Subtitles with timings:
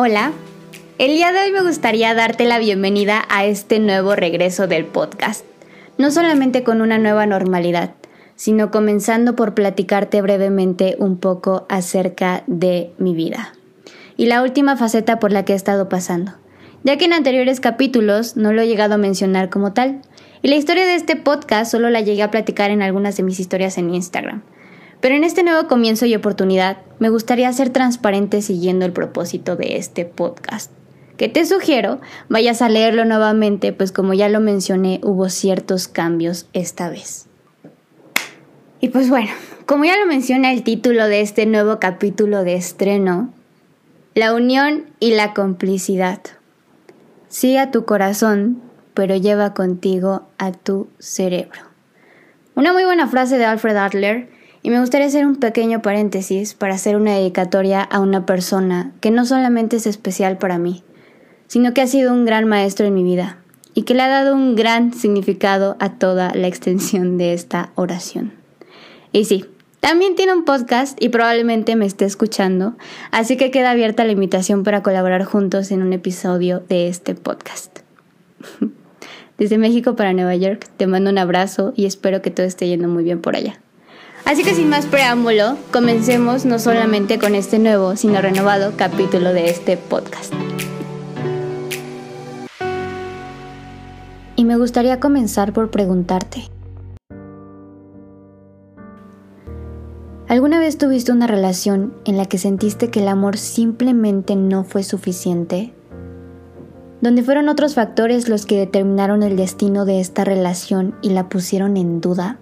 [0.00, 0.30] Hola,
[0.98, 5.44] el día de hoy me gustaría darte la bienvenida a este nuevo regreso del podcast,
[5.98, 7.94] no solamente con una nueva normalidad,
[8.36, 13.54] sino comenzando por platicarte brevemente un poco acerca de mi vida
[14.16, 16.34] y la última faceta por la que he estado pasando,
[16.84, 20.02] ya que en anteriores capítulos no lo he llegado a mencionar como tal,
[20.42, 23.40] y la historia de este podcast solo la llegué a platicar en algunas de mis
[23.40, 24.44] historias en Instagram.
[25.00, 29.76] Pero en este nuevo comienzo y oportunidad, me gustaría ser transparente siguiendo el propósito de
[29.76, 30.72] este podcast.
[31.16, 36.46] Que te sugiero vayas a leerlo nuevamente, pues como ya lo mencioné, hubo ciertos cambios
[36.52, 37.26] esta vez.
[38.80, 39.30] Y pues bueno,
[39.66, 43.32] como ya lo menciona el título de este nuevo capítulo de estreno,
[44.14, 46.20] la unión y la complicidad.
[47.28, 48.62] Sigue a tu corazón,
[48.94, 51.60] pero lleva contigo a tu cerebro.
[52.54, 56.74] Una muy buena frase de Alfred Adler y me gustaría hacer un pequeño paréntesis para
[56.74, 60.82] hacer una dedicatoria a una persona que no solamente es especial para mí,
[61.46, 63.38] sino que ha sido un gran maestro en mi vida
[63.74, 68.32] y que le ha dado un gran significado a toda la extensión de esta oración.
[69.12, 69.44] Y sí,
[69.80, 72.76] también tiene un podcast y probablemente me esté escuchando,
[73.12, 77.80] así que queda abierta la invitación para colaborar juntos en un episodio de este podcast.
[79.38, 82.88] Desde México para Nueva York te mando un abrazo y espero que todo esté yendo
[82.88, 83.60] muy bien por allá.
[84.28, 89.48] Así que sin más preámbulo, comencemos no solamente con este nuevo, sino renovado capítulo de
[89.48, 90.34] este podcast.
[94.36, 96.44] Y me gustaría comenzar por preguntarte,
[100.28, 104.82] ¿Alguna vez tuviste una relación en la que sentiste que el amor simplemente no fue
[104.82, 105.72] suficiente?
[107.00, 111.78] Donde fueron otros factores los que determinaron el destino de esta relación y la pusieron
[111.78, 112.38] en duda?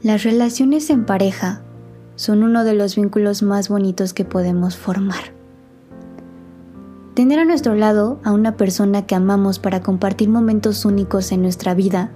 [0.00, 1.62] Las relaciones en pareja
[2.14, 5.32] son uno de los vínculos más bonitos que podemos formar.
[7.14, 11.74] Tener a nuestro lado a una persona que amamos para compartir momentos únicos en nuestra
[11.74, 12.12] vida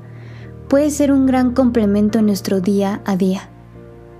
[0.69, 3.51] puede ser un gran complemento en nuestro día a día.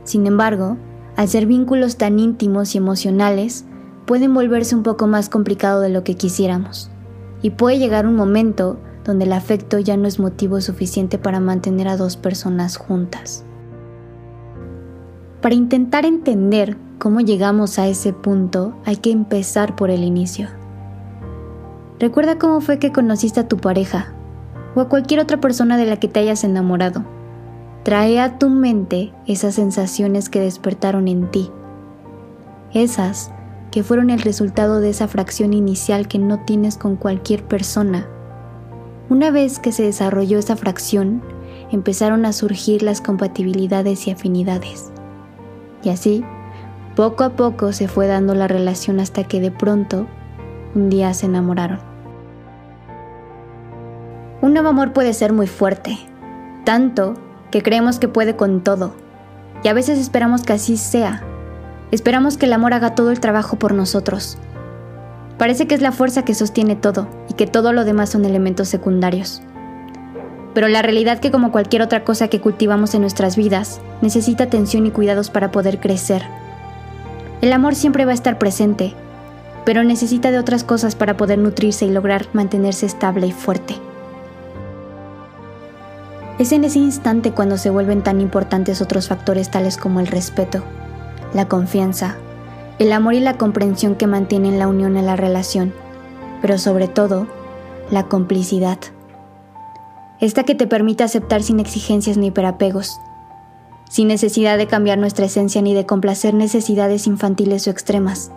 [0.03, 0.77] Sin embargo,
[1.15, 3.65] al ser vínculos tan íntimos y emocionales,
[4.07, 6.91] pueden volverse un poco más complicado de lo que quisiéramos.
[7.43, 11.87] Y puede llegar un momento donde el afecto ya no es motivo suficiente para mantener
[11.87, 13.45] a dos personas juntas.
[15.43, 20.47] Para intentar entender cómo llegamos a ese punto, hay que empezar por el inicio.
[21.99, 24.13] Recuerda cómo fue que conociste a tu pareja
[24.77, 27.05] o a cualquier otra persona de la que te hayas enamorado.
[27.83, 31.51] Trae a tu mente esas sensaciones que despertaron en ti.
[32.73, 33.33] Esas
[33.73, 38.07] que fueron el resultado de esa fracción inicial que no tienes con cualquier persona.
[39.09, 41.21] Una vez que se desarrolló esa fracción,
[41.73, 44.93] empezaron a surgir las compatibilidades y afinidades.
[45.83, 46.25] Y así,
[46.95, 50.07] poco a poco se fue dando la relación hasta que de pronto,
[50.75, 51.81] un día se enamoraron.
[54.41, 55.99] Un nuevo amor puede ser muy fuerte,
[56.65, 57.15] tanto
[57.51, 58.95] que creemos que puede con todo,
[59.63, 61.23] y a veces esperamos que así sea.
[61.91, 64.39] Esperamos que el amor haga todo el trabajo por nosotros.
[65.39, 68.69] Parece que es la fuerza que sostiene todo y que todo lo demás son elementos
[68.69, 69.43] secundarios.
[70.55, 74.87] Pero la realidad que como cualquier otra cosa que cultivamos en nuestras vidas, necesita atención
[74.87, 76.23] y cuidados para poder crecer.
[77.41, 78.95] El amor siempre va a estar presente,
[79.65, 83.75] pero necesita de otras cosas para poder nutrirse y lograr mantenerse estable y fuerte.
[86.39, 90.63] Es en ese instante cuando se vuelven tan importantes otros factores tales como el respeto,
[91.35, 92.17] la confianza,
[92.79, 95.73] el amor y la comprensión que mantienen la unión en la relación,
[96.41, 97.27] pero sobre todo,
[97.91, 98.79] la complicidad.
[100.23, 103.01] Esta que te permite aceptar sin exigencias ni hiperapegos,
[103.91, 108.31] sin necesidad de cambiar nuestra esencia ni de complacer necesidades infantiles o extremas.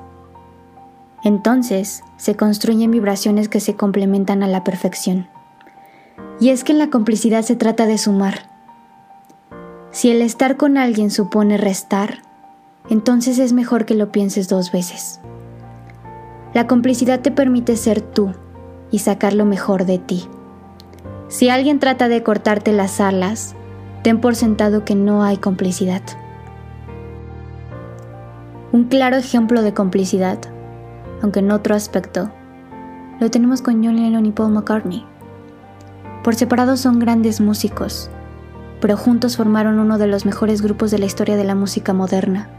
[1.23, 5.27] Entonces, se construyen vibraciones que se complementan a la perfección.
[6.39, 8.49] Y es que en la complicidad se trata de sumar.
[9.91, 12.23] Si el estar con alguien supone restar,
[12.89, 15.19] entonces es mejor que lo pienses dos veces.
[16.55, 18.31] La complicidad te permite ser tú
[18.89, 20.27] y sacar lo mejor de ti.
[21.27, 23.55] Si alguien trata de cortarte las alas,
[24.03, 26.03] ten por sentado que no hay complicidad.
[28.71, 30.37] Un claro ejemplo de complicidad,
[31.21, 32.29] aunque en otro aspecto,
[33.19, 35.03] lo tenemos con John Lennon y Paul McCartney.
[36.23, 38.09] Por separado son grandes músicos,
[38.79, 42.49] pero juntos formaron uno de los mejores grupos de la historia de la música moderna.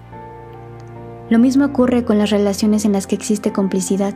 [1.30, 4.14] Lo mismo ocurre con las relaciones en las que existe complicidad.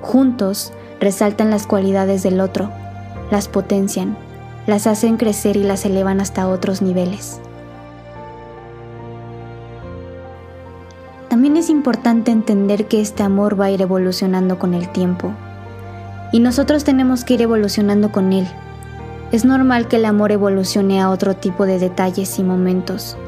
[0.00, 2.70] Juntos resaltan las cualidades del otro,
[3.30, 4.16] las potencian,
[4.66, 7.40] las hacen crecer y las elevan hasta otros niveles.
[11.36, 15.34] también es importante entender que este amor va a ir evolucionando con el tiempo.
[16.32, 18.46] Y nosotros tenemos que ir evolucionando con él.
[19.32, 23.18] Es normal que el amor evolucione a otro tipo de detalles y momentos.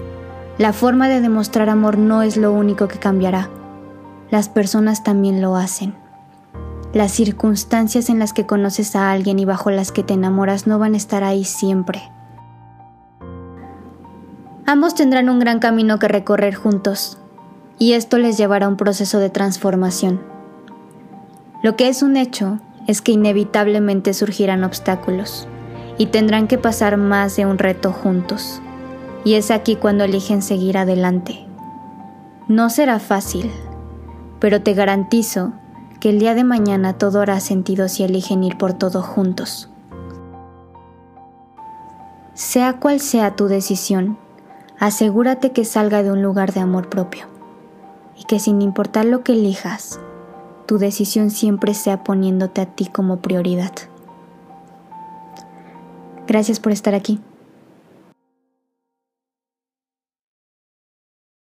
[0.56, 3.50] La forma de demostrar amor no es lo único que cambiará.
[4.30, 5.94] Las personas también lo hacen.
[6.94, 10.78] Las circunstancias en las que conoces a alguien y bajo las que te enamoras no
[10.78, 12.00] van a estar ahí siempre.
[14.64, 17.18] Ambos tendrán un gran camino que recorrer juntos,
[17.78, 20.20] y esto les llevará a un proceso de transformación.
[21.62, 25.46] Lo que es un hecho es que inevitablemente surgirán obstáculos,
[25.98, 28.62] y tendrán que pasar más de un reto juntos,
[29.24, 31.44] y es aquí cuando eligen seguir adelante.
[32.46, 33.50] No será fácil,
[34.38, 35.52] pero te garantizo
[36.00, 39.68] que el día de mañana todo hará sentido si eligen ir por todo juntos.
[42.34, 44.16] Sea cual sea tu decisión,
[44.78, 47.26] asegúrate que salga de un lugar de amor propio
[48.16, 50.00] y que sin importar lo que elijas,
[50.66, 53.72] tu decisión siempre sea poniéndote a ti como prioridad.
[56.26, 57.20] Gracias por estar aquí.